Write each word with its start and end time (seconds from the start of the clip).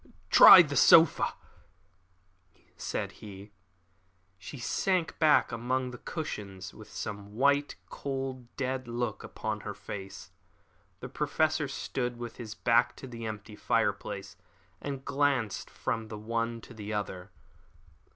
"Try 0.31 0.63
this 0.63 0.81
sofa," 0.81 1.35
said 2.75 3.11
he. 3.21 3.51
She 4.39 4.57
sank 4.57 5.19
back 5.19 5.51
among 5.51 5.91
the 5.91 5.99
cushions 5.99 6.73
with 6.73 6.89
the 6.89 6.95
same 6.95 7.35
white, 7.35 7.75
cold, 7.87 8.47
dead 8.57 8.87
look 8.87 9.23
upon 9.23 9.59
her 9.59 9.75
face. 9.75 10.31
The 11.01 11.09
Professor 11.09 11.67
stood 11.67 12.17
with 12.17 12.37
his 12.37 12.55
back 12.55 12.95
to 12.95 13.05
the 13.05 13.27
empty 13.27 13.55
fireplace 13.55 14.35
and 14.81 15.05
glanced 15.05 15.69
from 15.69 16.07
the 16.07 16.17
one 16.17 16.61
to 16.61 16.73
the 16.73 16.91
other. 16.91 17.29